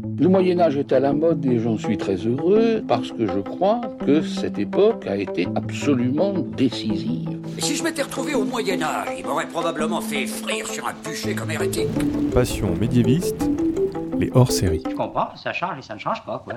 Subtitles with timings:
[0.00, 3.40] Le Moyen Âge est à la mode et j'en suis très heureux parce que je
[3.40, 7.38] crois que cette époque a été absolument décisive.
[7.58, 11.34] Si je m'étais retrouvé au Moyen Âge, il m'aurait probablement fait frire sur un bûcher
[11.34, 11.88] comme hérétique.
[12.32, 13.46] Passion médiéviste,
[14.18, 14.82] les hors-séries.
[14.88, 16.54] Je comprends, ça change et ça ne change pas, quoi.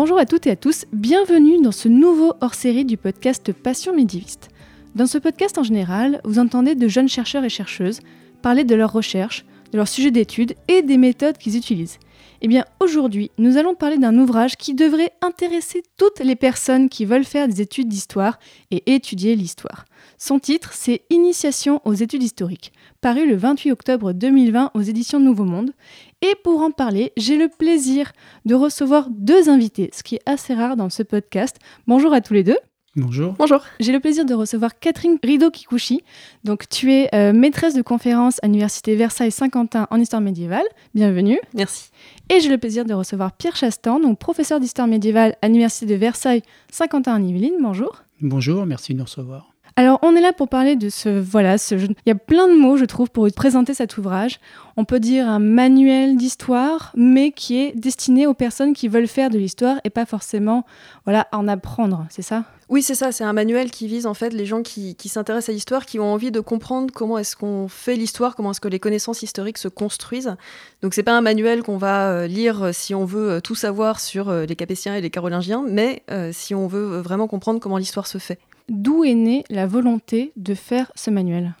[0.00, 4.48] Bonjour à toutes et à tous, bienvenue dans ce nouveau hors-série du podcast Passion médiéviste.
[4.94, 7.98] Dans ce podcast en général, vous entendez de jeunes chercheurs et chercheuses
[8.40, 11.98] parler de leurs recherches, de leurs sujets d'études et des méthodes qu'ils utilisent.
[12.42, 17.04] Eh bien aujourd'hui, nous allons parler d'un ouvrage qui devrait intéresser toutes les personnes qui
[17.04, 18.38] veulent faire des études d'histoire
[18.70, 19.84] et étudier l'histoire.
[20.16, 25.44] Son titre, c'est Initiation aux études historiques, paru le 28 octobre 2020 aux éditions Nouveau
[25.44, 25.72] Monde.
[26.20, 28.12] Et pour en parler, j'ai le plaisir
[28.44, 31.58] de recevoir deux invités, ce qui est assez rare dans ce podcast.
[31.86, 32.58] Bonjour à tous les deux.
[32.96, 33.34] Bonjour.
[33.38, 33.60] Bonjour.
[33.78, 36.00] J'ai le plaisir de recevoir Catherine Rido-Kikuchi.
[36.42, 40.64] Donc, tu es euh, maîtresse de conférence à l'Université Versailles-Saint-Quentin en histoire médiévale.
[40.92, 41.38] Bienvenue.
[41.54, 41.90] Merci.
[42.30, 45.94] Et j'ai le plaisir de recevoir Pierre Chastan, donc professeur d'histoire médiévale à l'Université de
[45.94, 47.58] Versailles-Saint-Quentin en Yvelines.
[47.60, 48.02] Bonjour.
[48.20, 49.54] Bonjour, merci de nous recevoir.
[49.78, 51.08] Alors, on est là pour parler de ce.
[51.08, 54.40] Voilà, ce, il y a plein de mots, je trouve, pour présenter cet ouvrage.
[54.76, 59.30] On peut dire un manuel d'histoire, mais qui est destiné aux personnes qui veulent faire
[59.30, 60.66] de l'histoire et pas forcément
[61.04, 62.42] voilà, en apprendre, c'est ça?
[62.68, 63.12] Oui, c'est ça.
[63.12, 66.12] C'est un manuel qui vise en fait les gens qui, s'intéressent à l'histoire, qui ont
[66.12, 69.68] envie de comprendre comment est-ce qu'on fait l'histoire, comment est-ce que les connaissances historiques se
[69.68, 70.34] construisent.
[70.82, 74.00] Donc, c'est pas un manuel qu'on va euh, lire si on veut euh, tout savoir
[74.00, 77.78] sur euh, les Capétiens et les Carolingiens, mais euh, si on veut vraiment comprendre comment
[77.78, 78.40] l'histoire se fait.
[78.68, 81.54] D'où est née la volonté de faire ce manuel?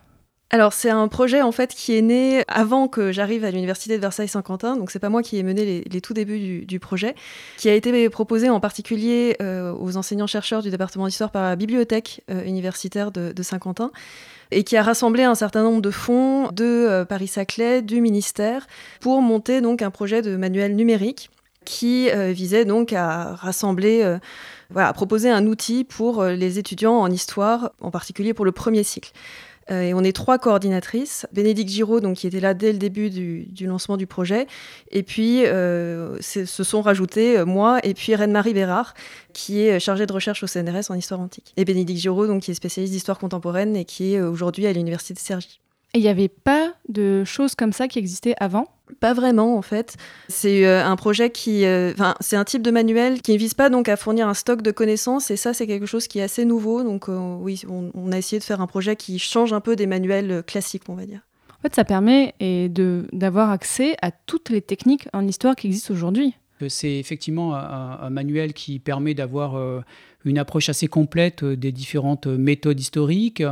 [0.50, 4.00] Alors c'est un projet en fait qui est né avant que j'arrive à l'université de
[4.00, 7.14] Versailles-Saint-Quentin, donc c'est pas moi qui ai mené les, tout débuts du, projet,
[7.58, 12.22] qui a été proposé en particulier euh, aux enseignants-chercheurs du département d'histoire par la bibliothèque
[12.30, 13.90] euh, universitaire de, Saint-Quentin
[14.50, 18.66] et qui a rassemblé un certain nombre de fonds de euh, Paris-Saclay, du ministère,
[19.00, 21.30] pour monter donc un projet de manuel numérique
[21.66, 24.18] qui visait donc à rassembler,
[24.70, 28.82] voilà, proposer un outil pour euh, les étudiants en histoire, en particulier pour le premier
[28.82, 29.12] cycle.
[29.70, 33.66] et on est trois coordinatrices, Bénédicte Giraud, donc, qui était là dès le début du,
[33.66, 34.46] lancement du projet,
[34.90, 38.94] et puis se sont rajoutés moi et puis Reine-Marie Bérard,
[39.34, 41.52] qui est chargée de recherche au CNRS en histoire antique.
[41.58, 45.12] Et Bénédicte Giraud, donc, qui est spécialiste d'histoire contemporaine et qui est aujourd'hui à l'université
[45.12, 45.60] de Cergy.
[45.94, 48.68] Et il n'y avait pas de choses comme ça qui existaient avant?
[49.00, 49.96] Pas vraiment en fait.
[50.28, 53.70] C'est euh, un projet qui, euh, c'est un type de manuel qui ne vise pas
[53.70, 56.44] donc à fournir un stock de connaissances et ça c'est quelque chose qui est assez
[56.44, 56.82] nouveau.
[56.82, 59.86] Donc euh, oui, on, a essayé de faire un projet qui change un peu des
[59.86, 61.20] manuels classiques, on va dire.
[61.58, 62.34] En fait, ça permet
[63.12, 66.36] d'avoir accès à toutes les techniques en histoire qui existent aujourd'hui.
[66.68, 69.80] C'est effectivement un, manuel qui permet d'avoir euh,
[70.24, 73.42] une approche assez complète des différentes méthodes historiques,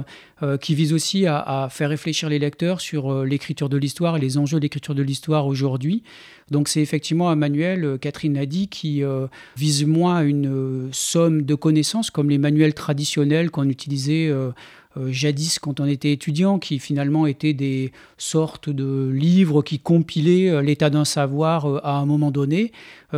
[0.42, 4.20] euh, qui vise aussi à, faire réfléchir les lecteurs sur euh, l'écriture de l'histoire et
[4.20, 6.02] les enjeux de l'écriture de l'histoire aujourd'hui.
[6.50, 10.88] Donc c'est effectivement un manuel, euh, Catherine a dit, qui euh, vise moins une euh,
[10.92, 14.52] somme de connaissances comme les manuels traditionnels qu'on utilisait euh,
[15.08, 20.90] jadis quand on était étudiant, qui finalement étaient des sortes de livres qui compilaient l'état
[20.90, 22.72] d'un savoir à un moment donné,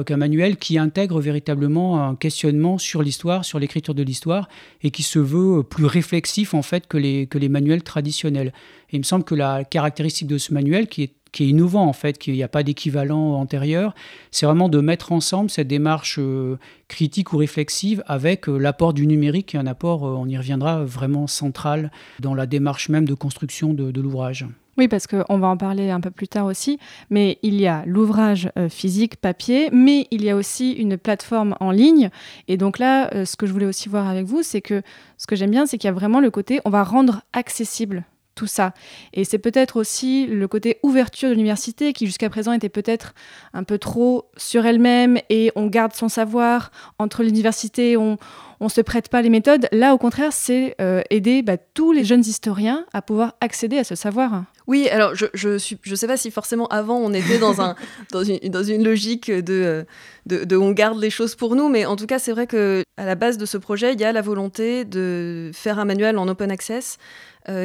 [0.06, 4.48] qu'un manuel qui intègre véritablement un questionnement sur l'histoire, sur l'écriture de l'histoire,
[4.82, 8.52] et qui se veut plus réflexif en fait que les, que les manuels traditionnels.
[8.90, 11.92] Il me semble que la caractéristique de ce manuel, qui est qui est innovant en
[11.92, 13.94] fait, qu'il n'y a pas d'équivalent antérieur,
[14.30, 16.58] c'est vraiment de mettre ensemble cette démarche euh,
[16.88, 20.84] critique ou réflexive avec euh, l'apport du numérique, qui un apport, euh, on y reviendra,
[20.84, 21.90] vraiment central
[22.20, 24.46] dans la démarche même de construction de, de l'ouvrage.
[24.76, 26.78] Oui, parce qu'on va en parler un peu plus tard aussi,
[27.10, 31.72] mais il y a l'ouvrage physique, papier, mais il y a aussi une plateforme en
[31.72, 32.10] ligne.
[32.46, 34.82] Et donc là, ce que je voulais aussi voir avec vous, c'est que
[35.16, 38.04] ce que j'aime bien, c'est qu'il y a vraiment le côté, on va rendre accessible
[38.38, 38.72] tout ça.
[39.12, 43.14] Et c'est peut-être aussi le côté ouverture de l'université qui jusqu'à présent était peut-être
[43.52, 48.16] un peu trop sur elle-même et on garde son savoir entre l'université, on
[48.60, 49.68] on se prête pas les méthodes.
[49.72, 53.84] Là, au contraire, c'est euh, aider bah, tous les jeunes historiens à pouvoir accéder à
[53.84, 54.44] ce savoir.
[54.66, 57.74] Oui, alors je je je sais pas si forcément avant on était dans un
[58.12, 59.86] dans une dans une logique de,
[60.26, 62.82] de, de on garde les choses pour nous, mais en tout cas c'est vrai que
[62.98, 66.18] à la base de ce projet il y a la volonté de faire un manuel
[66.18, 66.98] en open access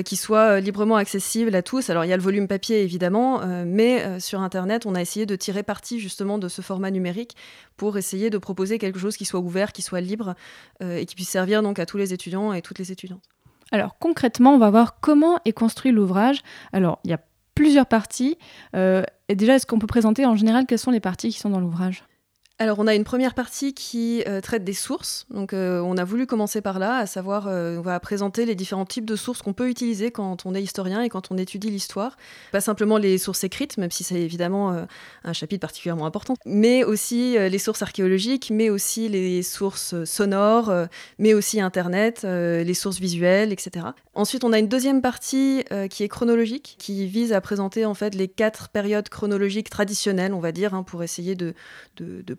[0.05, 1.89] qui soit librement accessible à tous.
[1.89, 5.01] Alors il y a le volume papier évidemment, euh, mais euh, sur Internet, on a
[5.01, 7.35] essayé de tirer parti justement de ce format numérique
[7.77, 10.35] pour essayer de proposer quelque chose qui soit ouvert, qui soit libre
[10.81, 13.23] euh, et qui puisse servir donc à tous les étudiants et toutes les étudiantes.
[13.71, 16.41] Alors concrètement, on va voir comment est construit l'ouvrage.
[16.71, 17.19] Alors il y a
[17.55, 18.37] plusieurs parties.
[18.75, 21.49] Euh, et déjà, est-ce qu'on peut présenter en général quelles sont les parties qui sont
[21.49, 22.03] dans l'ouvrage?
[22.63, 25.25] Alors, on a une première partie qui euh, traite des sources.
[25.29, 28.55] Donc, euh, on a voulu commencer par là, à savoir, euh, on va présenter les
[28.55, 31.69] différents types de sources qu'on peut utiliser quand on est historien et quand on étudie
[31.69, 32.15] l'histoire.
[32.53, 34.85] Pas simplement les sources écrites, même si c'est évidemment
[35.25, 40.71] un chapitre particulièrement important, mais aussi les sources archéologiques, mais aussi les sources sonores,
[41.19, 43.87] mais aussi Internet, les sources visuelles, etc.
[44.15, 48.13] Ensuite, on a une deuxième partie qui est chronologique, qui vise à présenter en fait
[48.15, 51.53] les quatre périodes chronologiques traditionnelles, on va dire, hein, pour essayer de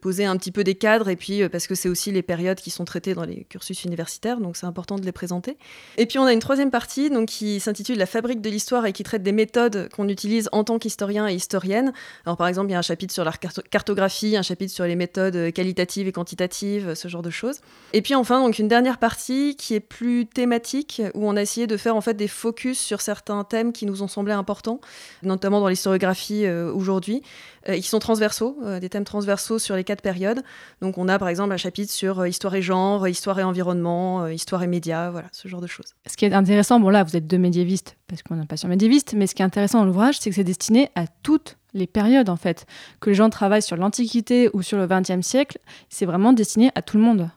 [0.00, 2.58] poser un petit peu des cadres, et puis euh, parce que c'est aussi les périodes
[2.58, 5.56] qui sont traitées dans les cursus universitaires, donc c'est important de les présenter.
[5.96, 8.92] Et puis on a une troisième partie donc, qui s'intitule La fabrique de l'histoire et
[8.92, 11.92] qui traite des méthodes qu'on utilise en tant qu'historien et historienne.
[12.26, 14.96] Alors par exemple, il y a un chapitre sur la cartographie, un chapitre sur les
[14.96, 17.60] méthodes euh, qualitatives et quantitatives, ce genre de choses.
[17.92, 21.63] Et puis enfin, donc une dernière partie qui est plus thématique, où on a essayé
[21.66, 24.80] de faire en fait des focus sur certains thèmes qui nous ont semblé importants,
[25.22, 27.22] notamment dans l'historiographie euh, aujourd'hui,
[27.66, 30.42] et qui sont transversaux, des thèmes transversaux sur les quatre période.
[30.80, 34.24] Donc on a par exemple un chapitre sur euh, histoire et genre, histoire et environnement,
[34.24, 35.94] euh, histoire et médias, voilà, ce genre de choses.
[36.06, 38.68] Ce qui est intéressant, bon là vous êtes deux médiévistes parce qu'on n'a pas sur
[38.68, 41.86] médiéviste, mais ce qui est intéressant dans l'ouvrage, c'est que c'est destiné à toutes les
[41.86, 42.66] périodes en fait.
[43.00, 45.58] Que les gens travaillent sur l'Antiquité ou sur le XXe siècle,
[45.88, 47.30] c'est vraiment destiné à tout le monde.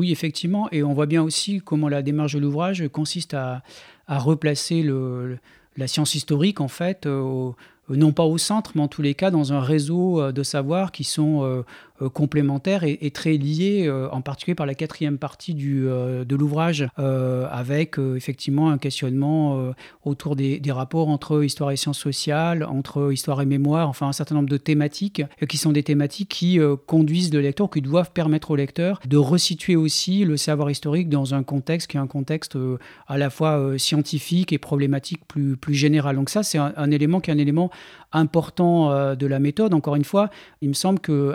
[0.00, 3.62] Oui, effectivement, et on voit bien aussi comment la démarche de l'ouvrage consiste à,
[4.08, 5.36] replacer le,
[5.76, 7.54] la science historique en fait au,
[7.90, 10.90] non pas au centre, mais en tous les cas dans un réseau euh, de savoirs
[10.90, 11.62] qui sont
[12.02, 16.36] euh, complémentaires et, très liés, euh, en particulier par la quatrième partie du, euh, de
[16.36, 19.72] l'ouvrage, avec effectivement un questionnement
[20.04, 24.34] autour des, rapports entre histoire et sciences sociales, entre histoire et mémoire, enfin un certain
[24.36, 28.56] nombre de thématiques qui sont des thématiques qui conduisent le lecteur, qui doivent permettre au
[28.56, 32.56] lecteur de resituer aussi le savoir historique dans un contexte qui est un contexte
[33.08, 36.16] à la fois scientifique et problématique plus, plus général.
[36.16, 37.70] Donc ça, c'est un, élément qui est un élément
[38.12, 39.74] important de la méthode.
[39.74, 40.30] Encore une fois,
[40.60, 41.34] il me semble que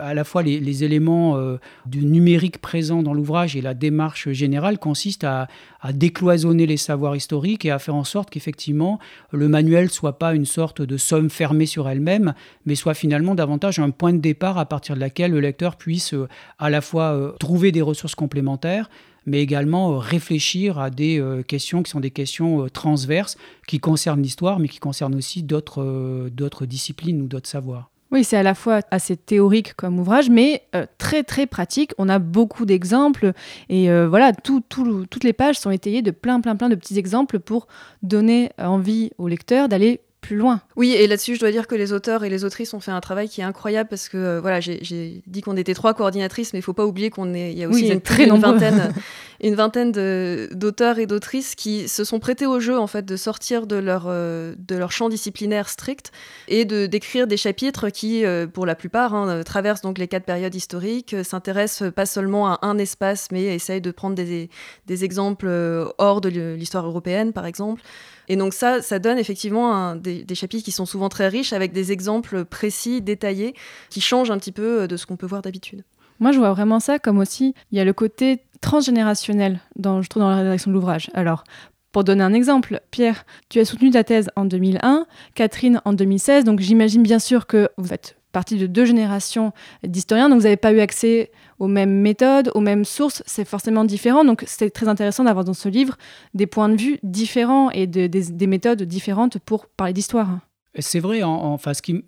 [0.00, 4.78] à la fois les, éléments euh, du numérique présents dans l'ouvrage et la démarche générale
[4.78, 5.48] consistent à,
[5.92, 8.98] décloisonner les savoirs historiques et à faire en sorte qu'effectivement
[9.32, 12.32] le manuel soit pas une sorte de somme fermée sur elle-même,
[12.64, 16.14] mais soit finalement davantage un point de départ à partir de laquelle le lecteur puisse
[16.14, 16.26] euh,
[16.58, 18.88] à la fois euh, trouver des ressources complémentaires,
[19.26, 23.36] mais également réfléchir à des questions qui sont des questions transverses,
[23.66, 27.90] qui concernent l'histoire, mais qui concernent aussi d'autres disciplines ou d'autres savoirs.
[28.14, 31.90] Oui, c'est à la fois assez théorique comme ouvrage, mais euh, très très pratique.
[31.98, 33.32] On a beaucoup d'exemples
[33.68, 37.40] et euh, voilà, toutes les pages sont étayées de plein plein plein de petits exemples
[37.40, 37.66] pour
[38.04, 40.62] donner envie au lecteur d'aller plus loin.
[40.74, 43.00] Oui, et là-dessus, je dois dire que les auteurs et les autrices ont fait un
[43.02, 46.60] travail qui est incroyable parce que euh, voilà, j'ai dit qu'on était trois coordinatrices, mais
[46.60, 48.94] il faut pas oublier qu'on est, il y a aussi une, très une vingtaine,
[49.42, 53.66] une vingtaine d'auteurs et d'autrices qui se sont prêtés au jeu en fait de sortir
[53.66, 56.10] de leur euh, de leur champ disciplinaire strict
[56.48, 60.24] et de d'écrire des chapitres qui, euh, pour la plupart, hein, traversent donc les quatre
[60.24, 64.48] périodes historiques, s'intéressent pas seulement à un espace, mais essayent de prendre des,
[64.86, 65.48] des exemples
[65.98, 67.82] hors de l'histoire européenne, par exemple.
[68.28, 71.92] Et donc ça, ça donne effectivement des, chapitres qui sont souvent très riches avec des
[71.92, 73.54] exemples précis, détaillés,
[73.90, 75.84] qui changent un petit peu euh, de ce qu'on peut voir d'habitude.
[76.20, 80.08] Moi, je vois vraiment ça comme aussi, il y a le côté transgénérationnel, dans, je
[80.08, 81.10] trouve, dans la rédaction de l'ouvrage.
[81.14, 81.44] Alors,
[81.92, 86.44] pour donner un exemple, Pierre, tu as soutenu ta thèse en 2001, Catherine en 2016,
[86.44, 89.52] donc j'imagine bien sûr que vous êtes partie de deux générations
[89.84, 93.84] d'historiens, donc vous n'avez pas eu accès aux mêmes méthodes, aux mêmes sources, c'est forcément
[93.84, 94.24] différent.
[94.24, 95.96] Donc c'est très intéressant d'avoir dans ce livre
[96.34, 100.38] des points de vue différents et des méthodes différentes pour parler d'histoire.
[100.80, 101.56] C'est vrai, en,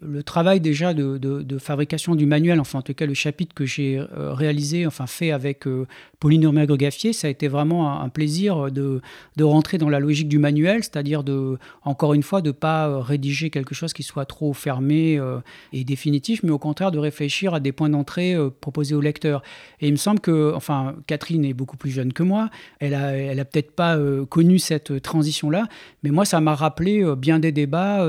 [0.01, 3.99] le travail déjà de, fabrication du manuel, enfin en tout cas le chapitre que j'ai
[3.99, 5.87] euh, réalisé, enfin fait avec euh,
[6.19, 9.01] Pauline Urmagre-Gaffier, ça a été vraiment un, plaisir de,
[9.41, 12.99] rentrer dans la logique du manuel, c'est-à-dire de, encore une fois, de ne pas euh,
[12.99, 15.21] rédiger quelque chose qui soit trop fermé
[15.73, 19.43] et définitif, mais au contraire de réfléchir à des points d'entrée proposés au lecteur.
[19.81, 23.17] Et il me semble que, enfin, Catherine est beaucoup plus jeune que moi, elle a,
[23.17, 23.97] elle a peut-être pas
[24.29, 25.69] connu cette transition-là,
[26.03, 28.05] mais moi ça m'a rappelé bien des débats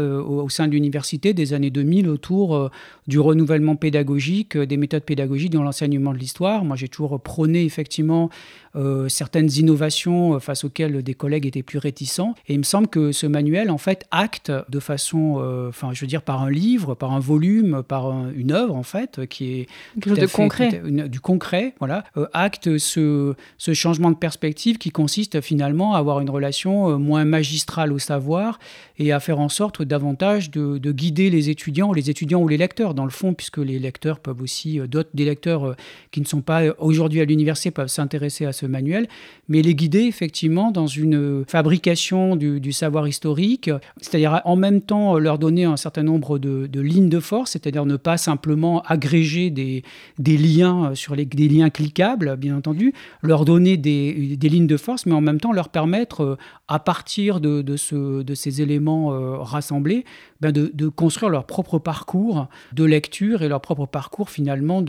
[0.47, 2.69] au sein de l'université des années 2000 autour euh,
[3.05, 6.63] du renouvellement pédagogique, euh, des méthodes pédagogiques dans l'enseignement de l'histoire.
[6.63, 8.29] Moi, j'ai toujours prôné effectivement
[8.77, 12.33] euh, certaines innovations face auxquelles des collègues étaient plus réticents.
[12.47, 16.07] Et il me semble que ce manuel, en fait, acte de façon, enfin, je veux
[16.07, 20.09] dire, par un livre, par un volume, par une œuvre, en fait, qui est quelque
[20.09, 25.95] chose de concret, du concret, voilà, acte ce, ce changement de perspective qui consiste finalement
[25.95, 28.59] à avoir une relation moins magistrale au savoir
[28.99, 32.93] et à faire en sorte davantage de, guider les étudiants, les étudiants ou les lecteurs,
[32.93, 35.75] dans le fond, puisque les lecteurs peuvent aussi, d'autres des lecteurs
[36.11, 39.07] qui ne sont pas aujourd'hui à l'université peuvent s'intéresser à ce manuel,
[39.49, 45.39] mais les guider effectivement dans une fabrication du, savoir historique, c'est-à-dire en même temps leur
[45.39, 49.83] donner un certain nombre de, lignes de force, c'est-à-dire ne pas simplement agréger des,
[50.19, 55.13] liens sur les, des liens cliquables, bien entendu, leur donner des, lignes de force, mais
[55.13, 60.05] en même temps leur permettre, à partir de, de, ce, de ces éléments euh, rassemblés,
[60.41, 64.83] ben de, de, construire leur propre parcours de lecture et leur propre parcours finalement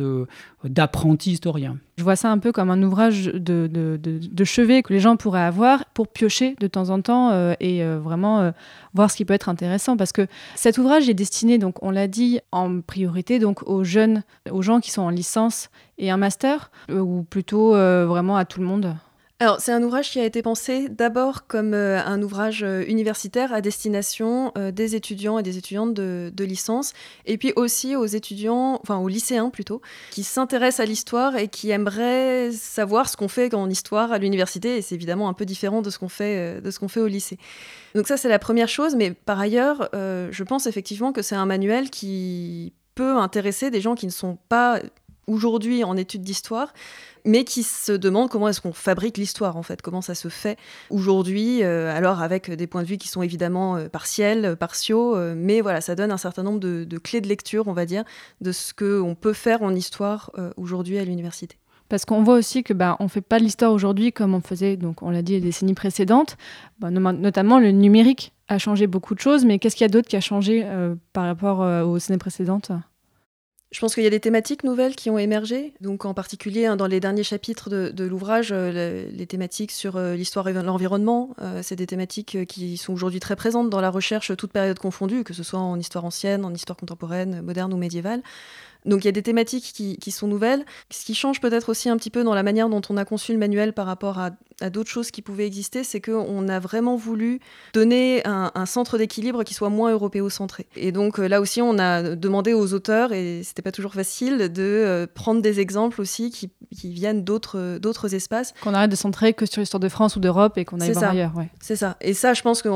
[0.64, 1.78] d'apprenti historien.
[1.96, 5.42] Je vois ça un peu comme un ouvrage de, de, chevet que les gens pourraient
[5.42, 8.50] avoir pour piocher de temps en temps euh, et euh, vraiment euh,
[8.94, 9.96] voir ce qui peut être intéressant.
[9.96, 14.22] Parce que cet ouvrage est destiné, donc on l'a dit, en priorité donc aux jeunes,
[14.50, 18.66] aux gens qui sont en licence et un master, ou plutôt vraiment à tout le
[18.66, 18.94] monde
[19.40, 23.52] alors, c'est un ouvrage qui a été pensé d'abord comme euh, un ouvrage euh, universitaire
[23.52, 26.92] à destination euh, des étudiants et des étudiantes de, licence,
[27.24, 29.80] et puis aussi aux étudiants, enfin aux lycéens plutôt,
[30.10, 34.76] qui s'intéressent à l'histoire et qui aimeraient savoir ce qu'on fait en histoire à l'université,
[34.76, 37.06] et c'est évidemment un peu différent de ce qu'on fait, de ce qu'on fait au
[37.06, 37.38] lycée.
[37.94, 41.46] Donc ça, c'est la première chose, mais par ailleurs, je pense effectivement que c'est un
[41.46, 44.80] manuel qui peut intéresser des gens qui ne sont pas
[45.28, 46.72] aujourd'hui en études d'histoire,
[47.24, 50.58] mais qui se demandent comment est-ce qu'on fabrique l'histoire en fait, comment ça se fait
[50.90, 55.16] aujourd'hui, euh, alors avec des points de vue qui sont évidemment euh, partiels, euh, partiaux,
[55.36, 58.04] mais voilà, ça donne un certain nombre de, clés de lecture, on va dire,
[58.40, 61.56] de ce qu'on peut faire en histoire aujourd'hui à l'université.
[61.88, 65.02] Parce qu'on voit aussi que bah, on fait pas l'histoire aujourd'hui comme on faisait, donc
[65.02, 66.36] on l'a dit les décennies précédentes.
[66.80, 70.08] Bah, notamment le numérique a changé beaucoup de choses, mais qu'est-ce qu'il y a d'autre
[70.08, 70.66] qui a changé
[71.12, 72.72] par rapport aux décennies précédentes?
[73.70, 75.74] Je pense qu'il y a des thématiques nouvelles qui ont émergé.
[75.82, 80.14] Donc, en particulier, hein, dans les derniers chapitres de, l'ouvrage, euh, les thématiques sur euh,
[80.14, 84.34] l'histoire et l'environnement, euh, c'est des thématiques qui sont aujourd'hui très présentes dans la recherche,
[84.36, 88.22] toute période confondue, que ce soit en histoire ancienne, en histoire contemporaine, moderne ou médiévale.
[88.84, 90.64] Donc il y a des thématiques qui, sont nouvelles.
[90.90, 93.32] Ce qui change peut-être aussi un petit peu dans la manière dont on a conçu
[93.32, 94.30] le manuel par rapport à,
[94.70, 97.38] d'autres choses qui pouvaient exister, c'est qu'on a vraiment voulu
[97.74, 100.66] donner un, centre d'équilibre qui soit moins européocentré.
[100.74, 104.52] Et donc euh, là aussi, on a demandé aux auteurs, et c'était pas toujours facile,
[104.52, 106.50] de euh, prendre des exemples aussi qui,
[106.90, 108.52] viennent d'autres, d'autres espaces.
[108.60, 111.10] Qu'on arrête de centrer que sur l'histoire de France ou d'Europe et qu'on aille voir
[111.12, 111.32] ailleurs.
[111.60, 111.96] C'est ça.
[112.00, 112.68] Et ça, je pense que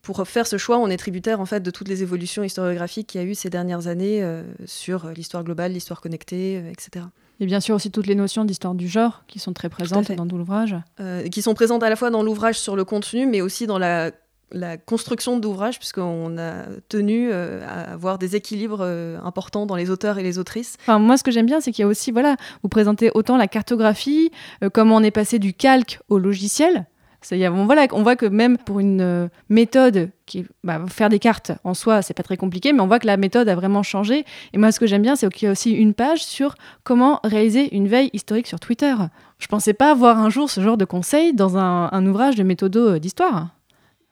[0.00, 3.20] pour faire ce choix, on est tributaire en fait de toutes les évolutions historiographiques qu'il
[3.20, 7.06] y a eu ces dernières années euh, sur l'histoire globale, l'histoire connectée, euh, etc.
[7.40, 10.26] Et bien sûr aussi toutes les notions d'histoire du genre qui sont très présentes dans
[10.26, 10.76] tout l'ouvrage.
[11.00, 13.78] Euh, qui sont présentes à la fois dans l'ouvrage sur le contenu, mais aussi dans
[13.78, 14.10] la,
[14.52, 18.82] la construction d'ouvrage, puisqu'on a tenu euh, à avoir des équilibres
[19.22, 20.76] importants dans les auteurs et les autrices.
[20.80, 23.36] Enfin, moi, ce que j'aime bien, c'est qu'il y a aussi, voilà, vous présentez autant
[23.36, 24.30] la cartographie,
[24.72, 26.86] comment on est passé du calque au logiciel,
[27.32, 31.52] on, voilà, on voit que même pour une euh, méthode qui bah, faire des cartes
[31.64, 34.24] en soi, c'est pas très compliqué, mais on voit que la méthode a vraiment changé.
[34.52, 36.54] Et moi, ce que j'aime bien, c'est qu'il y a aussi une page sur
[36.84, 38.94] comment réaliser une veille historique sur Twitter.
[39.38, 42.88] Je pensais pas avoir un jour ce genre de conseil dans un, ouvrage de méthodo
[42.88, 43.48] euh, d'histoire.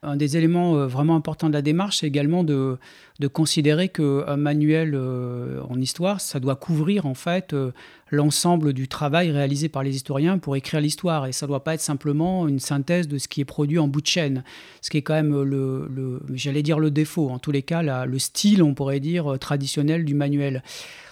[0.02, 2.78] Un des éléments euh, vraiment importants de la démarche, c'est également de,
[3.20, 4.98] de considérer qu'un manuel
[5.68, 7.54] en histoire, ça doit couvrir en fait
[8.10, 11.26] l'ensemble du travail réalisé par les historiens pour écrire l'histoire.
[11.26, 13.88] Et ça ne doit pas être simplement une synthèse de ce qui est produit en
[13.88, 14.42] bout de chaîne,
[14.80, 18.18] ce qui est quand même le, j'allais dire le défaut, en tous les cas le
[18.18, 20.62] style, on pourrait dire, traditionnel du manuel.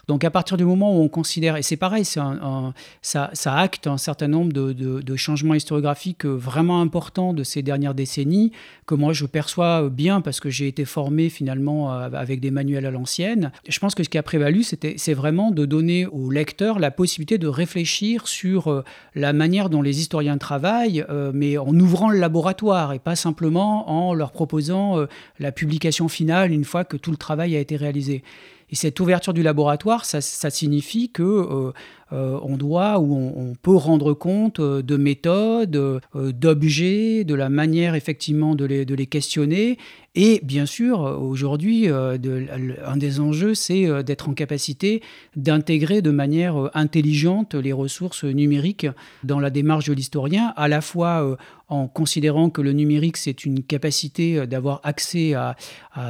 [0.08, 3.98] Donc à partir du moment où on considère, et c'est pareil, un, ça, acte un
[3.98, 8.50] certain nombre de, changements historiographiques vraiment importants de ces dernières décennies,
[8.86, 12.86] que moi je perçois bien parce que j'ai été formé finalement euh, avec des manuels
[12.86, 13.52] à l'ancienne.
[13.68, 17.38] Je pense que ce qui a prévalu, c'est vraiment de donner aux lecteurs la possibilité
[17.38, 18.84] de réfléchir sur euh,
[19.14, 23.90] la manière dont les historiens travaillent, euh, mais en ouvrant le laboratoire et pas simplement
[23.90, 25.06] en leur proposant
[25.38, 28.22] la publication finale une fois que tout le travail a été réalisé.
[28.70, 30.20] Et cette ouverture du laboratoire, ça,
[30.50, 31.72] signifie que
[32.12, 37.94] euh, on doit ou on, peut rendre compte euh, de méthodes, d'objets, de la manière
[37.94, 39.78] effectivement de les, de les questionner.
[40.14, 45.00] Et bien sûr, aujourd'hui, un des enjeux, c'est d'être en capacité
[45.36, 48.86] d'intégrer de manière intelligente les ressources numériques
[49.24, 51.38] dans la démarche de l'historien, à la fois
[51.72, 55.56] en considérant que le numérique, c'est une capacité euh, d'avoir accès à,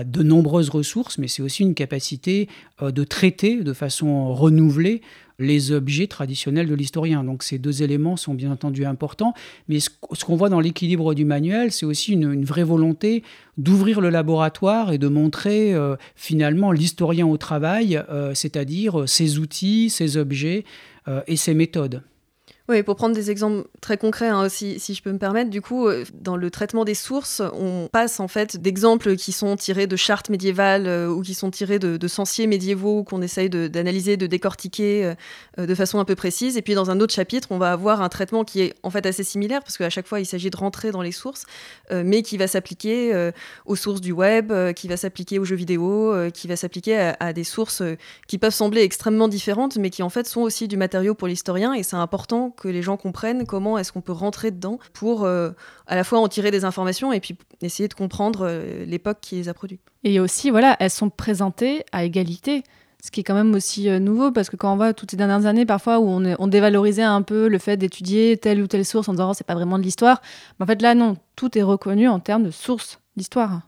[0.05, 2.49] de nombreuses ressources, mais c'est aussi une capacité
[2.83, 5.03] euh, de traiter de façon renouvelée
[5.39, 7.25] les objets traditionnels de l'historien.
[7.25, 9.35] Donc ces deux éléments sont bien entendu importants,
[9.69, 9.91] mais ce,
[10.25, 13.23] qu'on voit dans l'équilibre du manuel, c'est aussi une, vraie volonté
[13.57, 18.03] d'ouvrir le laboratoire et de montrer euh, finalement l'historien au travail,
[18.35, 20.65] c'est-à-dire ses outils, ses objets
[21.27, 22.03] et ses méthodes.
[22.83, 25.87] Pour prendre des exemples très concrets, hein, si, si, je peux me permettre, du coup,
[25.87, 29.97] euh, dans le traitement des sources, on passe en fait d'exemples qui sont tirés de
[29.97, 34.27] chartes médiévales euh, ou qui sont tirés de, de censiers médiévaux qu'on essaye d'analyser, de,
[34.27, 35.15] décortiquer
[35.59, 36.57] euh, de façon un peu précise.
[36.57, 39.05] Et puis dans un autre chapitre, on va avoir un traitement qui est en fait
[39.05, 41.45] assez similaire parce qu'à chaque fois, il s'agit de rentrer dans les sources,
[41.91, 43.31] mais qui va s'appliquer
[43.67, 47.33] aux sources du web, qui va s'appliquer aux jeux vidéo, qui va s'appliquer à, à,
[47.33, 47.83] des sources
[48.29, 51.75] qui peuvent sembler extrêmement différentes, mais qui en fait sont aussi du matériau pour l'historien.
[51.75, 55.51] Et c'est important que les gens comprennent comment est-ce qu'on peut rentrer dedans pour euh,
[55.87, 59.35] à la fois en tirer des informations et puis essayer de comprendre euh, l'époque qui
[59.35, 59.81] les a produits.
[60.05, 62.63] Et aussi, voilà, elles sont présentées à égalité.
[63.03, 65.17] Ce qui est quand même aussi euh, nouveau, parce que quand on voit toutes ces
[65.17, 68.85] dernières années, parfois, où on, on dévalorisait un peu le fait d'étudier telle ou telle
[68.85, 70.23] source en disant oh, c'est pas vraiment de l'histoire.
[70.59, 73.63] Mais en fait, là, non, tout est reconnu en termes de source d'histoire.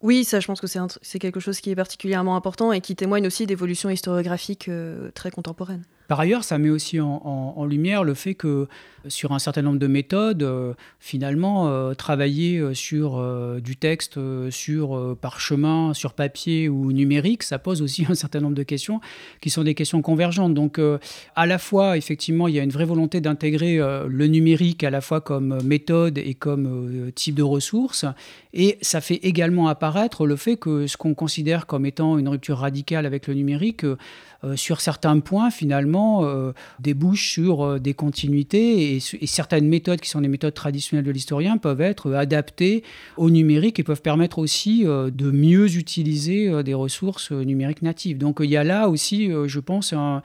[0.00, 0.68] Oui, ça, je pense que
[1.02, 4.70] c'est quelque chose qui est particulièrement important et qui témoigne aussi d'évolutions historiographiques
[5.12, 5.82] très contemporaines.
[6.08, 8.66] Par ailleurs, ça met aussi en, lumière le fait que
[9.08, 13.22] sur un certain nombre de méthodes, euh, finalement, euh, travailler euh, sur
[13.60, 14.18] du texte,
[14.50, 19.00] sur parchemin, sur papier ou numérique, ça pose aussi un certain nombre de questions
[19.42, 20.54] qui sont des questions convergentes.
[20.54, 20.80] Donc,
[21.36, 25.02] à la fois, effectivement, il y a une vraie volonté d'intégrer le numérique à la
[25.02, 28.06] fois comme méthode et comme type de ressources.
[28.54, 32.58] Et ça fait également apparaître le fait que ce qu'on considère comme étant une rupture
[32.58, 33.84] radicale avec le numérique,
[34.44, 40.08] euh, sur certains points, finalement, euh, débouchent sur euh, des continuités et, certaines méthodes qui
[40.08, 42.84] sont des méthodes traditionnelles de l'historien peuvent être adaptées
[43.16, 48.18] au numérique et peuvent permettre aussi de mieux utiliser des ressources numériques natives.
[48.18, 50.22] Donc il y a là aussi, je pense, un,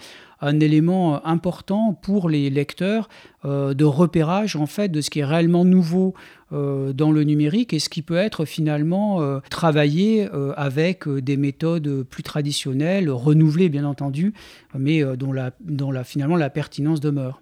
[0.59, 3.07] élément important pour les lecteurs
[3.45, 7.79] de repérage en fait de ce qui est réellement nouveau euh, dans le numérique et
[7.79, 13.85] ce qui peut être finalement euh, travaillé euh, avec des méthodes plus traditionnelles, renouvelées bien
[13.85, 14.33] entendu,
[14.77, 17.41] mais dont, la, dont la, finalement la pertinence demeure.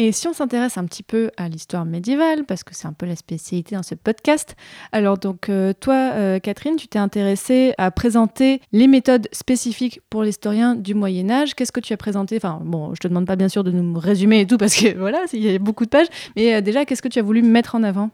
[0.00, 3.04] Et si on s'intéresse un petit peu à l'histoire médiévale, parce que c'est un peu
[3.04, 4.54] la spécialité dans ce podcast,
[4.92, 10.94] alors donc toi, Catherine, tu t'es intéressée à présenter les méthodes spécifiques pour l'historien du
[10.94, 11.54] Moyen Âge.
[11.56, 12.36] Qu'est-ce que tu as présenté?
[12.36, 14.96] Enfin, bon, je te demande pas bien sûr de nous résumer et tout, parce que
[14.98, 17.74] voilà, il y a beaucoup de pages, mais déjà, qu'est-ce que tu as voulu mettre
[17.74, 18.10] en avant?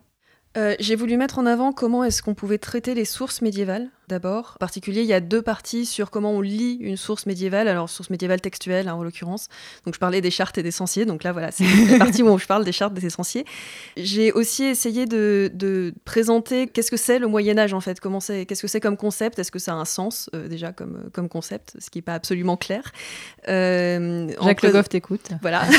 [0.56, 4.52] Euh, j'ai voulu mettre en avant comment est-ce qu'on pouvait traiter les sources médiévales d'abord.
[4.56, 7.88] En particulier, il y a deux parties sur comment on lit une source médiévale, alors
[7.88, 9.48] source médiévale textuelle hein, en l'occurrence.
[9.84, 12.38] Donc je parlais des chartes et des censés, donc là voilà, c'est la partie où
[12.38, 13.44] je parle des chartes et des censés.
[13.96, 18.46] J'ai aussi essayé de, présenter qu'est-ce que c'est le Moyen Âge en fait, comment c'est,
[18.46, 21.28] qu'est-ce que c'est comme concept, est-ce que ça a un sens euh, déjà comme, comme
[21.28, 22.92] concept, ce qui n'est pas absolument clair.
[23.48, 25.30] Euh, Jacques Le Goff t'écoute.
[25.42, 25.62] Voilà.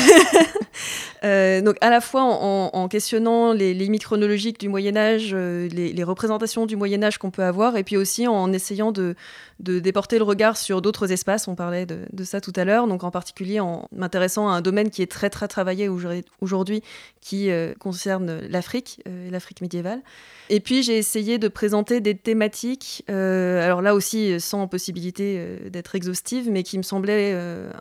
[1.24, 6.04] Euh, donc à la fois en, questionnant les, limites chronologiques du Moyen Âge, les, les
[6.04, 9.14] représentations du Moyen Âge qu'on peut avoir, et puis aussi en essayant de,
[9.58, 11.48] déporter le regard sur d'autres espaces.
[11.48, 14.90] On parlait de, ça tout à l'heure, donc en particulier en m'intéressant à un domaine
[14.90, 16.82] qui est très très travaillé aujourd'hui,
[17.20, 20.02] qui euh, concerne l'Afrique, euh, l'Afrique médiévale.
[20.48, 25.94] Et puis j'ai essayé de présenter des thématiques, euh, alors là aussi sans possibilité d'être
[25.94, 27.36] exhaustive, mais qui me semblaient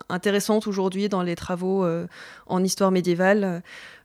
[0.10, 1.86] intéressantes aujourd'hui dans les travaux
[2.48, 3.62] en histoire médiévale.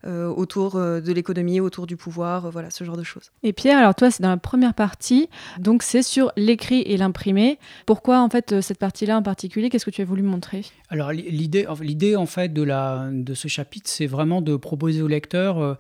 [0.07, 3.33] Euh, autour euh, de l'économie, autour du pouvoir, euh, voilà, ce genre de choses.
[3.43, 7.59] Et Pierre, alors toi, c'est dans la première partie, donc c'est sur l'écrit et l'imprimé.
[7.85, 9.69] Pourquoi en fait cette partie-là en particulier?
[9.69, 10.65] Qu'est-ce que tu as voulu montrer?
[10.89, 15.09] Alors l'idée, l'idée en fait de, la, de ce chapitre, c'est vraiment de proposer au
[15.09, 15.77] lecteur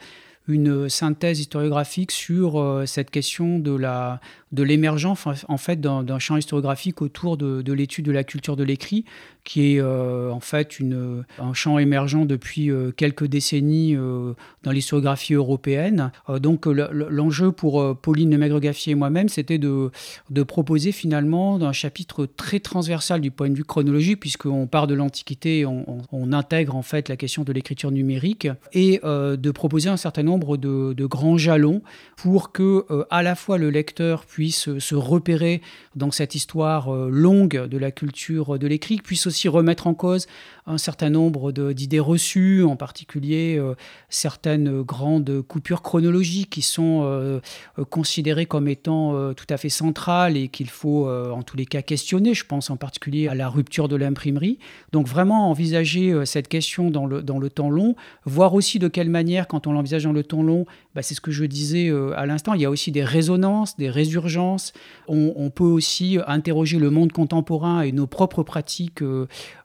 [0.50, 4.20] une synthèse historiographique sur cette question de la
[4.52, 8.64] de l'émergence en fait d'un champ historiographique autour de, de l'étude de la culture de
[8.64, 9.04] l'écrit
[9.44, 14.70] qui est euh, en fait une, un champ émergent depuis euh, quelques décennies euh, dans
[14.70, 16.12] l'historiographie européenne.
[16.40, 19.90] donc l'enjeu pour Pauline Lemaigre-Gaffier et moi-même, c'était de,
[20.30, 24.94] de, proposer finalement un chapitre très transversal du point de vue chronologique, puisqu'on part de
[24.94, 29.96] l'Antiquité, on, on, intègre en fait la question de l'écriture numérique, et de proposer un
[29.96, 31.82] certain nombre de, grands jalons
[32.16, 35.62] pour que à la fois le lecteur puisse se repérer
[35.96, 40.26] dans cette histoire longue de la culture de l'écrit, puisse aussi remettre en cause
[40.66, 43.74] un certain nombre d'idées reçues, en particulier euh,
[44.08, 47.40] certaines grandes coupures chronologiques qui sont euh,
[47.78, 51.82] euh, considérées comme étant tout à fait centrales et qu'il faut en tous les cas
[51.82, 52.34] questionner.
[52.34, 54.58] Je pense en particulier à la rupture de l'imprimerie.
[54.92, 59.10] Donc vraiment envisager cette question dans le, dans le temps long, voir aussi de quelle
[59.10, 62.26] manière, quand on l'envisage dans le temps long, bah, c'est ce que je disais à
[62.26, 64.72] l'instant, il y a aussi des résonances, des résurgences.
[65.08, 69.02] On, peut aussi interroger le monde contemporain et nos propres pratiques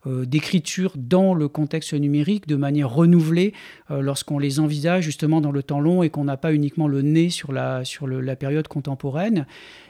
[0.06, 3.54] d'écriture dans le contexte numérique de manière renouvelée
[3.92, 7.02] euh, lorsqu'on les envisage justement dans le temps long et qu'on n'a pas uniquement le
[7.02, 9.46] nez sur la, sur la période contemporaine.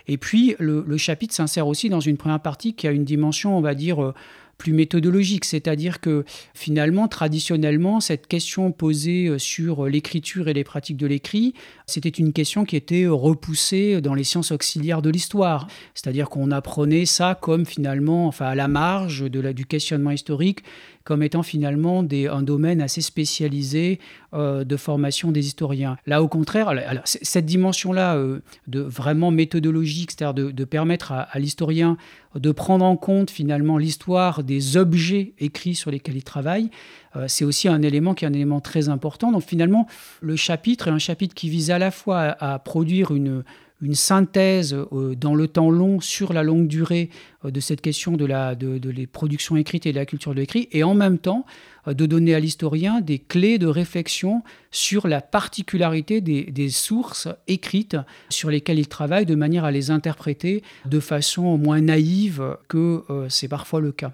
[0.08, 3.62] Et puis le, chapitre s'insère aussi dans une première partie qui a une dimension, on
[3.62, 4.14] va dire, euh,
[4.58, 10.98] plus méthodologique, c'est-à-dire que finalement, traditionnellement, cette question posée euh, sur l'écriture et les pratiques
[10.98, 11.54] de l'écrit,
[11.88, 17.06] c'était une question qui était repoussée dans les sciences auxiliaires de l'histoire, c'est-à-dire qu'on apprenait
[17.06, 20.64] ça comme finalement, enfin à la marge de du questionnement historique,
[21.06, 24.00] comme étant finalement un domaine assez spécialisé
[24.34, 25.98] euh, de formation des historiens.
[26.08, 31.40] Là, au contraire, alors, cette dimension-là euh, de vraiment méthodologique, c'est-à-dire de, permettre à, à
[31.40, 31.98] l'historien
[32.36, 36.70] de prendre en compte finalement l'histoire des objets écrits sur lesquels il travaille,
[37.16, 39.32] euh, c'est aussi un élément qui est un élément très important.
[39.32, 39.88] Donc finalement,
[40.22, 43.44] le chapitre est un chapitre qui vise à la fois à, produire une,
[43.82, 47.10] une synthèse euh, dans le temps long sur la longue durée
[47.44, 50.40] euh, de cette question de, la, de, les productions écrites et de la culture de
[50.40, 51.46] l'écrit, et en même temps
[51.86, 57.98] de donner à l'historien des clés de réflexion sur la particularité des, des, sources écrites
[58.30, 63.48] sur lesquelles il travaille, de manière à les interpréter de façon moins naïve que c'est
[63.48, 64.14] parfois le cas.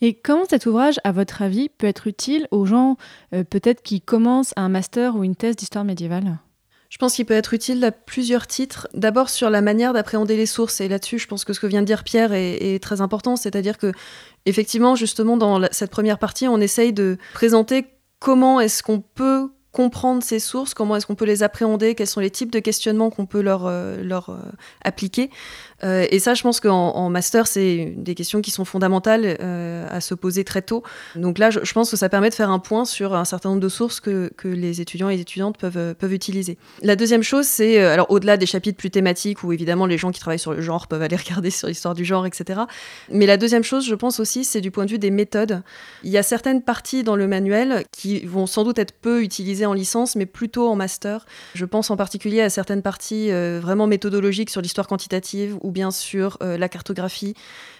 [0.00, 2.98] Et comment cet ouvrage, à votre avis, peut être utile aux gens
[3.32, 6.36] euh, peut-être qui commencent un master ou une thèse d'histoire médiévale?
[6.94, 8.86] Je pense qu'il peut être utile à plusieurs titres.
[8.94, 10.80] D'abord sur la manière d'appréhender les sources.
[10.80, 13.34] Et là-dessus, je pense que ce que vient de dire Pierre est, très important.
[13.34, 13.90] C'est-à-dire que,
[14.46, 17.86] effectivement, justement, dans cette première partie, on essaye de présenter
[18.20, 22.20] comment est-ce qu'on peut comprendre ces sources, comment est-ce qu'on peut les appréhender, quels sont
[22.20, 24.36] les types de questionnements qu'on peut leur, euh, euh,
[24.84, 25.30] appliquer.
[25.82, 29.86] Euh, et ça, je pense qu'en en master, c'est des questions qui sont fondamentales euh,
[29.90, 30.82] à se poser très tôt.
[31.16, 33.60] Donc là, je, pense que ça permet de faire un point sur un certain nombre
[33.60, 36.58] de sources que, les étudiants et les étudiantes peuvent, euh, peuvent utiliser.
[36.82, 40.20] La deuxième chose, c'est, alors au-delà des chapitres plus thématiques, où évidemment les gens qui
[40.20, 42.60] travaillent sur le genre peuvent aller regarder sur l'histoire du genre, etc.
[43.10, 45.62] Mais la deuxième chose, je pense aussi, c'est du point de vue des méthodes.
[46.02, 49.66] Il y a certaines parties dans le manuel qui vont sans doute être peu utilisées
[49.66, 51.26] en licence, mais plutôt en master.
[51.54, 56.38] Je pense en particulier à certaines parties vraiment méthodologiques sur l'histoire quantitative ou bien sûr
[56.40, 57.34] euh, la cartographie.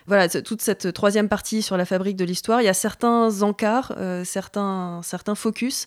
[0.07, 3.95] Voilà, toute cette troisième partie sur la fabrique de l'histoire, il y a certains encarts,
[3.97, 5.87] euh, certains, certains focus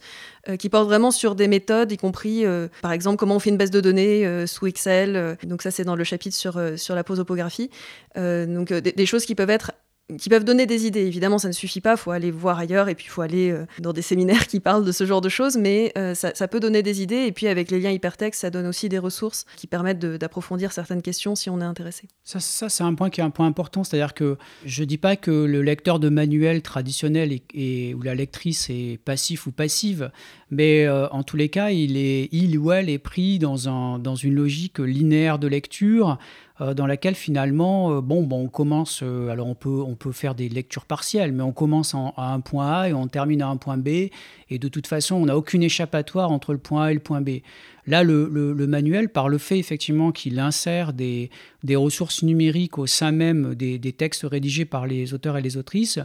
[0.50, 2.44] euh, qui portent vraiment sur des méthodes, y compris,
[2.82, 5.38] par exemple, comment on fait une base de données sous Excel.
[5.44, 7.70] donc ça, c'est dans le chapitre sur, sur la prosopographie.
[8.16, 9.74] donc des choses qui peuvent être
[10.18, 11.06] qui peuvent donner des idées.
[11.06, 13.52] Évidemment, ça ne suffit pas, il faut aller voir ailleurs et puis il faut aller
[13.52, 16.62] euh, dans des séminaires qui parlent de ce genre de choses, mais euh, ça, peut
[16.62, 19.68] donner des idées et puis avec les liens hypertextes, ça donne aussi des ressources qui
[19.68, 22.08] permettent d'approfondir certaines questions si on est intéressé.
[22.24, 25.18] Ça, c'est un point qui est un point important, c'est-à-dire que je ne dis pas
[25.18, 30.12] que le lecteur de manuel traditionnel et, où la lectrice est passif ou passive,
[30.50, 34.00] mais euh, en tous les cas, il, est, il ou elle est pris dans, un,
[34.00, 36.18] dans une logique linéaire de lecture
[36.60, 40.12] euh, dans laquelle finalement, euh, bon, bon, on commence, euh, alors on peut, on peut
[40.12, 43.44] faire des lectures partielles, mais on commence en, à un point A et on termine
[43.44, 44.10] à un point B,
[44.50, 47.22] et de toute façon, on n'a aucune échappatoire entre le point A et le point
[47.22, 47.42] B.
[47.86, 51.30] Là, le, le, le manuel, par le fait effectivement qu'il insère des,
[51.64, 55.56] des, ressources numériques au sein même des, des, textes rédigés par les auteurs et les
[55.58, 56.00] autrices,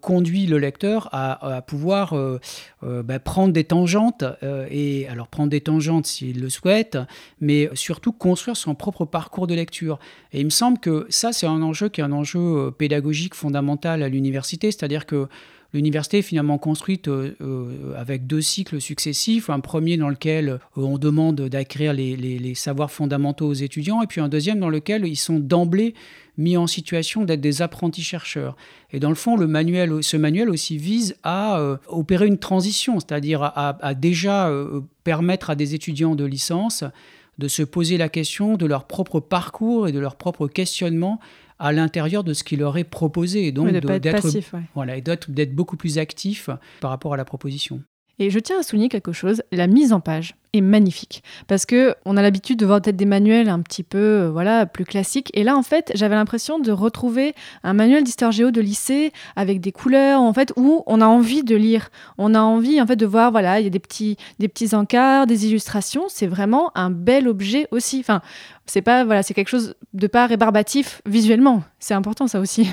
[0.00, 2.40] conduit le lecteur à, pouvoir euh,
[2.82, 6.98] euh, bah, prendre des tangentes, euh, et alors prendre des tangentes s'il le souhaite,
[7.40, 9.98] mais surtout construire son propre parcours de lecture.
[10.32, 13.34] Et il me semble que ça, c'est un enjeu qui est un enjeu euh, pédagogique
[13.34, 15.28] fondamental à l'université, c'est-à-dire que
[15.74, 19.50] L'université est finalement construite euh, euh, avec deux cycles successifs.
[19.50, 24.06] Un premier dans lequel euh, on demande d'acquérir les, les, savoirs fondamentaux aux étudiants, et
[24.06, 25.94] puis un deuxième dans lequel ils sont d'emblée
[26.38, 28.56] mis en situation d'être des apprentis chercheurs.
[28.90, 33.00] Et dans le fond, le manuel, ce manuel aussi vise à euh, opérer une transition,
[33.00, 36.84] c'est-à-dire à, déjà euh, permettre à des étudiants de licence
[37.38, 41.20] de se poser la question de leur propre parcours et de leur propre questionnement
[41.58, 44.60] à l'intérieur de ce qui leur est proposé et donc d'être ouais.
[44.74, 47.82] voilà, d'être beaucoup plus actif par rapport à la proposition.
[48.18, 51.22] Et je tiens à souligner quelque chose, la mise en page est magnifique.
[51.46, 54.66] Parce que on a l'habitude de voir peut-être des manuels un petit peu euh, voilà
[54.66, 55.30] plus classiques.
[55.34, 59.60] Et là en fait j'avais l'impression de retrouver un manuel d'histoire géo de lycée avec
[59.60, 61.90] des couleurs en fait où on a envie de lire.
[62.16, 64.74] On a envie en fait de voir voilà il y a des petits des petits
[64.74, 66.06] encarts des illustrations.
[66.08, 68.00] C'est vraiment un bel objet aussi.
[68.00, 68.22] Enfin
[68.66, 71.62] c'est pas voilà c'est quelque chose de pas rébarbatif visuellement.
[71.78, 72.68] C'est important ça aussi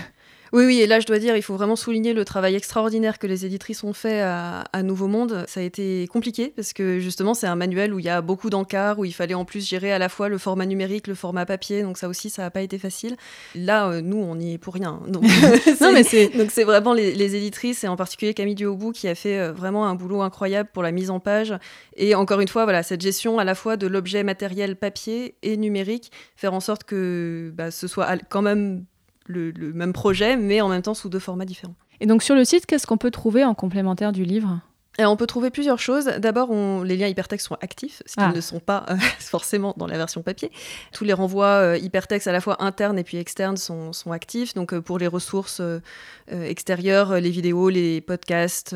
[0.55, 3.27] Oui, oui, et là, je dois dire, il faut vraiment souligner le travail extraordinaire que
[3.27, 5.43] les éditrices ont fait à, à Nouveau Monde.
[5.49, 8.49] Ça a été compliqué parce que justement, c'est un manuel où il y a beaucoup
[8.49, 11.45] d'encarts, où il fallait en plus gérer à la fois le format numérique, le format
[11.45, 11.81] papier.
[11.81, 13.17] Donc ça aussi, ça n'a pas été facile.
[13.53, 15.01] Là, euh, nous, on n'y est pour rien.
[15.09, 15.23] Donc
[15.81, 19.09] non, mais c'est donc c'est vraiment les, les, éditrices et en particulier Camille Duhaubou qui
[19.09, 21.53] a fait euh, vraiment un boulot incroyable pour la mise en page.
[21.97, 25.57] Et encore une fois, voilà, cette gestion à la fois de l'objet matériel papier et
[25.57, 28.85] numérique, faire en sorte que bah, ce soit quand même
[29.27, 31.75] le, même projet, mais en même temps sous deux formats différents.
[31.99, 34.59] Et donc sur le site, qu'est-ce qu'on peut trouver en complémentaire du livre?
[34.97, 36.05] Et on peut trouver plusieurs choses.
[36.05, 36.53] D'abord,
[36.83, 38.31] les liens hypertextes sont actifs, ce qui Ah.
[38.33, 40.51] ne sont pas euh, forcément dans la version papier.
[40.93, 44.53] Tous les renvois euh, hypertextes à la fois internes et puis externes sont, sont actifs.
[44.53, 45.79] Donc euh, pour les ressources euh,
[46.29, 48.75] extérieures, les vidéos, les podcasts,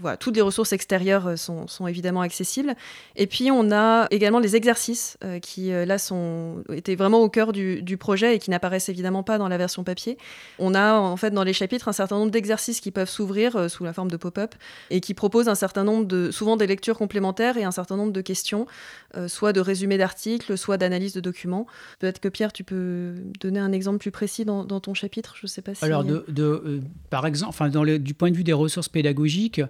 [0.00, 2.74] voilà, toutes les ressources extérieures sont, sont évidemment accessibles.
[3.16, 7.82] Et puis on a également les exercices qui là sont étaient vraiment au cœur du,
[7.82, 10.18] du projet et qui n'apparaissent évidemment pas dans la version papier.
[10.58, 13.84] On a en fait dans les chapitres un certain nombre d'exercices qui peuvent s'ouvrir sous
[13.84, 14.54] la forme de pop-up
[14.90, 18.12] et qui proposent un certain nombre de, souvent des lectures complémentaires et un certain nombre
[18.12, 18.66] de questions,
[19.16, 21.66] euh, soit de résumés d'articles, soit d'analyse de documents.
[21.98, 25.48] Peut-être que Pierre, tu peux donner un exemple plus précis dans, ton chapitre, je ne
[25.48, 25.84] sais pas si...
[25.84, 29.60] Alors, de, de, euh, par exemple, enfin, du point de vue des ressources pédagogiques,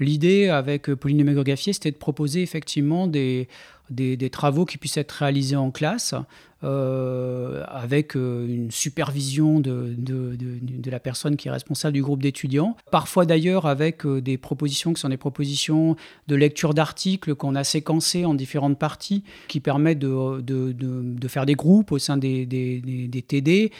[0.00, 3.48] l'idée avec euh, Pauline Maigre-Gaffier, c'était de proposer effectivement des,
[3.90, 6.14] des travaux qui puissent être réalisés en classe,
[6.64, 12.22] euh, avec euh, une supervision de, de, de- la personne qui est responsable du groupe
[12.22, 12.76] d'étudiants.
[12.90, 15.96] Parfois d'ailleurs avec euh, des propositions qui sont des propositions
[16.28, 21.92] de lecture d'articles qu'on a séquencés en différentes parties, qui permettent de, faire des groupes
[21.92, 23.72] au sein des, des, des- TD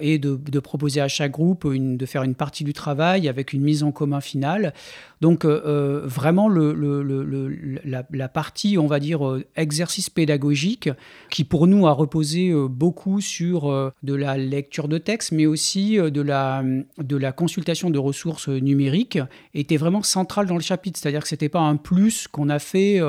[0.00, 3.60] et de, proposer à chaque groupe une- de faire une partie du travail avec une
[3.62, 4.72] mise en commun finale.
[5.20, 7.24] Donc vraiment le, le- le-
[7.84, 9.20] la, la partie, on va dire,
[9.54, 10.88] exercice pédagogique,
[11.30, 15.46] qui pour nous a reposé euh, beaucoup sur euh, de la lecture de texte, mais
[15.46, 16.62] aussi euh, de, la,
[16.98, 19.18] de la consultation de ressources numériques,
[19.54, 20.98] était vraiment centrale dans le chapitre.
[20.98, 23.00] C'est-à-dire que ce n'était pas un plus qu'on a fait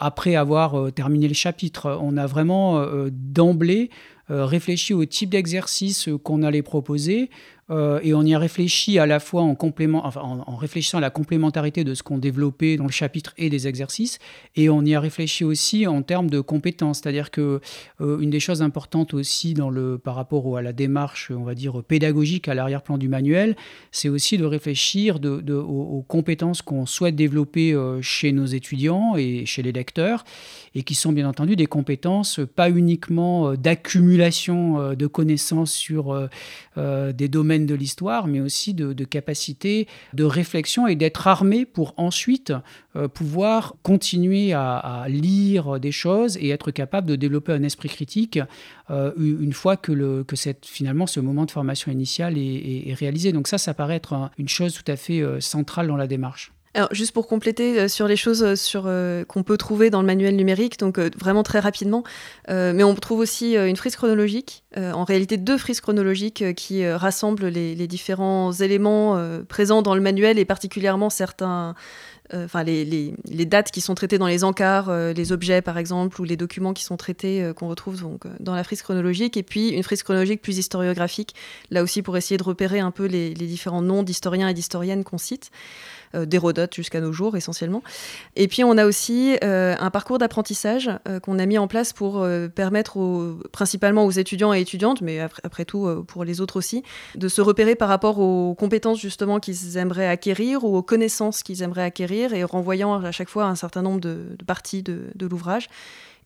[0.00, 1.98] après avoir terminé le chapitre.
[2.00, 3.90] On a vraiment d'emblée
[4.28, 7.30] réfléchi au type d'exercice qu'on allait proposer
[7.70, 11.10] euh, et on y a réfléchi à la fois en, complément, en, réfléchissant à la
[11.10, 14.18] complémentarité de ce qu'on développait dans le chapitre et des exercices,
[14.56, 17.60] et on y a réfléchi aussi en termes de compétences, c'est-à-dire que
[18.00, 21.54] euh, une des choses importantes aussi dans le, par rapport à la démarche, on va
[21.54, 23.56] dire pédagogique à l'arrière-plan du manuel,
[23.92, 29.62] c'est aussi de réfléchir aux, compétences qu'on souhaite développer euh, chez nos étudiants et chez
[29.62, 30.24] les lecteurs,
[30.74, 36.28] et qui sont bien entendu des compétences pas uniquement d'accumulation de connaissances sur
[36.76, 42.52] des domaines de l'histoire, mais aussi de, capacité de réflexion et d'être armé pour ensuite
[42.96, 48.38] euh, pouvoir continuer à, lire des choses et être capable de développer un esprit critique
[48.90, 53.32] euh, une fois que, le, que cette, finalement ce moment de formation initiale est, réalisé.
[53.32, 56.06] Donc ça, ça paraît être un- une chose tout à fait euh, centrale dans la
[56.06, 56.52] démarche.
[56.92, 58.54] Juste pour compléter euh, sur les choses euh,
[58.86, 62.04] euh, qu'on peut trouver dans le manuel numérique, donc vraiment très rapidement,
[62.48, 67.86] mais on trouve aussi une frise chronologique, en réalité deux frises chronologiques qui rassemblent les,
[67.86, 71.74] différents éléments présents dans le manuel et particulièrement certains,
[72.32, 73.14] enfin les,
[73.46, 76.84] dates qui sont traitées dans les encarts, les objets par exemple, ou les documents qui
[76.84, 80.58] sont traités qu'on retrouve donc, dans la frise chronologique, et puis une frise chronologique plus
[80.58, 81.34] historiographique,
[81.70, 85.04] là aussi pour essayer de repérer un peu les, les différents noms d'historiens et d'historiennes
[85.04, 85.50] qu'on cite
[86.14, 87.82] d'Hérodote jusqu'à nos jours essentiellement.
[88.36, 91.92] Et puis on a aussi euh, un parcours d'apprentissage euh, qu'on a mis en place
[91.92, 92.98] pour euh, permettre
[93.52, 96.82] principalement aux étudiants et étudiantes, mais après, tout euh, pour les autres aussi,
[97.14, 101.62] de se repérer par rapport aux compétences justement qu'ils aimeraient acquérir ou aux connaissances qu'ils
[101.62, 105.68] aimeraient acquérir et renvoyant à chaque fois un certain nombre de, parties de l'ouvrage.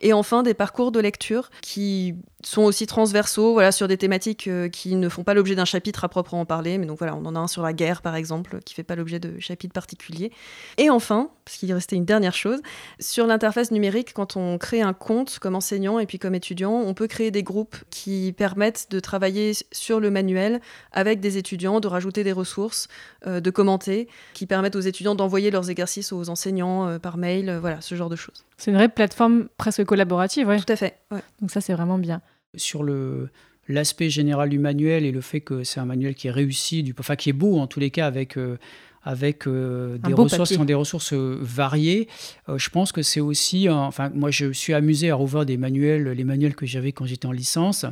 [0.02, 4.68] Et enfin, des parcours de lecture qui sont aussi transversaux, voilà, sur des thématiques euh,
[4.68, 6.76] qui ne font pas l'objet d'un chapitre à proprement parler.
[6.78, 8.96] Mais donc voilà, on en a un sur la guerre, par exemple, qui fait pas
[8.96, 10.32] l'objet de chapitre particulier.
[10.76, 12.60] Et enfin, parce qu'il restait une dernière chose,
[12.98, 16.94] sur l'interface numérique, quand on crée un compte comme enseignant et puis comme étudiant, on
[16.94, 20.60] peut créer des groupes qui permettent de travailler sur le manuel
[20.92, 22.88] avec des étudiants, de rajouter des ressources,
[23.26, 27.56] euh, de commenter, qui permettent aux étudiants d'envoyer leurs exercices aux enseignants euh, par mail,
[27.60, 28.44] voilà, ce genre de choses.
[28.56, 30.58] C'est une vraie plateforme presque collaborative, ouais.
[30.64, 30.94] Tout à fait.
[31.10, 31.20] ouais.
[31.40, 32.20] Donc ça, c'est vraiment bien.
[32.56, 33.28] sur le
[33.68, 36.94] l'aspect général du manuel et le fait que c'est un manuel qui est réussi, du,
[36.98, 38.56] enfin qui est beau en tous les cas avec euh,
[39.04, 40.46] avec euh, des ressources papier.
[40.46, 42.08] qui sont des ressources euh, variées.
[42.48, 45.56] Euh, je pense que c'est aussi, un- enfin moi je suis amusé à revoir des
[45.56, 47.84] manuels, les manuels que j'avais quand j'étais en licence.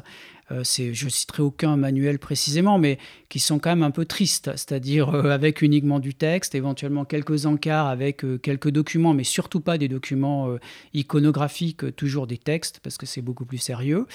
[0.53, 4.51] Euh, c'est, je citerai aucun manuel précisément, mais qui sont quand même un peu tristes,
[4.57, 9.61] c'est-à-dire euh, avec uniquement du texte, éventuellement quelques encarts avec euh, quelques documents, mais surtout
[9.61, 10.49] pas des documents
[10.95, 14.07] iconographiques, toujours des textes, parce que c'est beaucoup plus sérieux.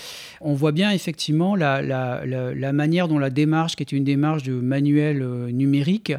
[0.41, 1.81] On voit bien effectivement la,
[2.73, 6.13] manière dont la démarche, qui est une démarche de manuel numérique,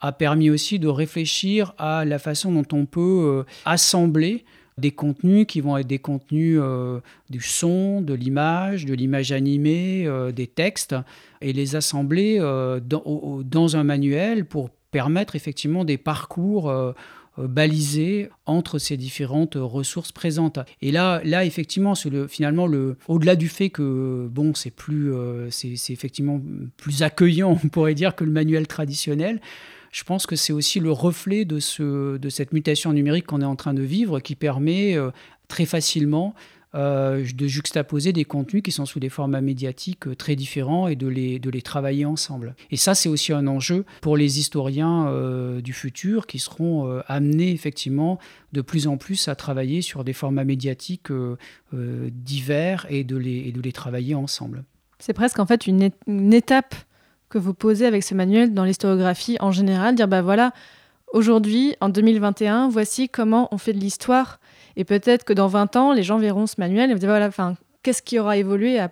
[0.00, 4.44] a permis aussi de réfléchir à la façon dont on peut assembler
[4.78, 10.04] des contenus qui vont être des contenus euh, du son, de l'image, de l'image animée,
[10.06, 10.96] euh, des textes,
[11.40, 16.72] et les assembler euh, dans, un manuel pour permettre effectivement des parcours
[17.36, 20.60] balisés entre ces différentes ressources présentes.
[20.82, 25.12] Et là, là effectivement, le, finalement, le, au-delà du fait que bon, c'est plus,
[25.50, 26.40] c'est effectivement
[26.76, 29.40] plus accueillant, on pourrait dire, que le manuel traditionnel.
[29.94, 33.46] Je pense que c'est aussi le reflet de, ce, de cette mutation numérique qu'on est
[33.46, 34.96] en train de vivre qui permet
[35.46, 36.34] très facilement
[36.74, 40.96] euh, de juxtaposer des contenus qui sont sous des formats médiatiques euh, très différents et
[40.96, 42.56] de les, de les travailler ensemble.
[42.72, 47.52] Et ça, c'est aussi un enjeu pour les historiens euh, du futur qui seront amenés
[47.52, 48.18] effectivement
[48.52, 51.12] de plus en plus à travailler sur des formats médiatiques
[51.72, 54.64] divers et de, les, et de les travailler ensemble.
[54.98, 55.90] C'est presque en fait une,
[56.32, 56.74] étape
[57.28, 60.52] que vous posez avec ce manuel dans l'historiographie en général, dire bah voilà,
[61.12, 64.38] aujourd'hui, en 2021, voici comment on fait de l'histoire
[64.76, 67.28] et peut-être que dans 20 ans, les gens verront ce manuel et vont dire voilà,
[67.28, 68.88] enfin, qu'est-ce qui aura évolué à,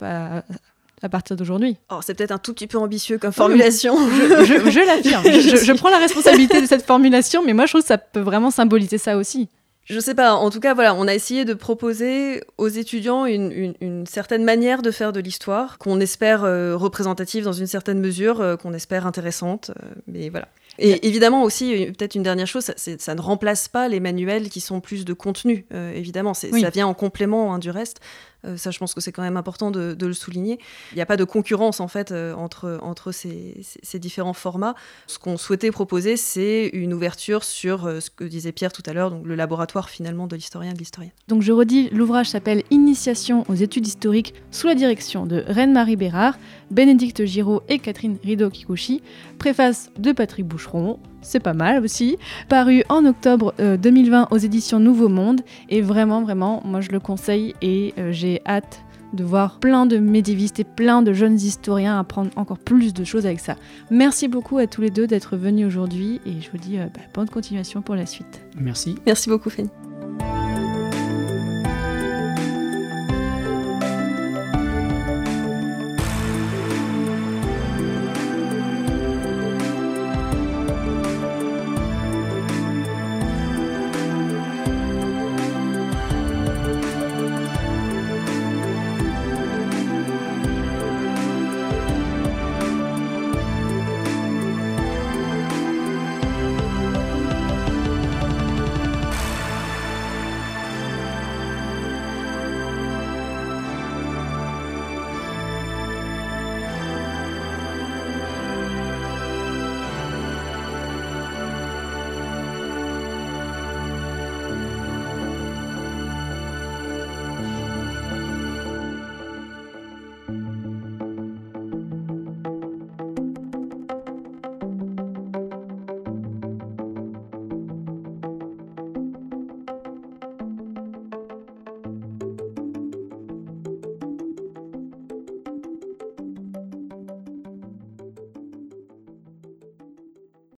[1.03, 1.77] à, partir d'aujourd'hui?
[1.91, 3.97] Oh, C'est peut-être un tout petit peu ambitieux comme formulation.
[3.97, 5.25] je, je, l'affirme.
[5.25, 8.51] je, prends la responsabilité de cette formulation, mais moi, je trouve que ça peut vraiment
[8.51, 9.49] symboliser ça aussi.
[9.85, 13.75] Je sais pas, en tout cas, voilà, on a essayé de proposer aux étudiants une,
[13.81, 18.41] une, certaine manière de faire de l'histoire, qu'on espère euh, représentative dans une certaine mesure,
[18.41, 20.47] euh, qu'on espère intéressante, euh, mais voilà.
[20.79, 24.61] Et évidemment aussi, peut-être une dernière chose, ça, ça, ne remplace pas les manuels qui
[24.61, 26.33] sont plus de contenu, évidemment.
[26.33, 28.01] Ça vient en complément hein, du reste.
[28.45, 30.59] Euh, ça, je pense que c'est quand même important de, le souligner.
[30.93, 34.75] Il n'y a pas de concurrence, en fait, entre, entre ces, différents formats.
[35.07, 39.11] Ce qu'on souhaitait proposer, c'est une ouverture sur ce que disait Pierre tout à l'heure,
[39.11, 41.13] donc le laboratoire finalement de l'historien de l'historienne.
[41.29, 46.39] Donc je redis, l'ouvrage s'appelle Initiation aux études historiques sous la direction de Reine-Marie Bérard,
[46.71, 49.03] Bénédicte Giraud et Catherine Rideau-Kikuchi.
[49.39, 54.81] Préface de Patrick Boucher c'est pas mal aussi, paru en octobre 2020 euh, aux éditions
[54.81, 55.41] Nouveau Monde.
[55.69, 58.83] Et vraiment, vraiment, moi je le conseille et euh, j'ai hâte
[59.13, 63.27] de voir plein de médiévistes et plein de jeunes historiens apprendre encore plus de choses
[63.27, 63.57] avec ça.
[63.91, 67.01] Merci beaucoup à tous les deux d'être venus aujourd'hui et je vous dis euh, bah,
[67.15, 68.41] bonne continuation pour la suite.
[68.57, 68.97] Merci.
[69.07, 69.71] Merci beaucoup Fanny.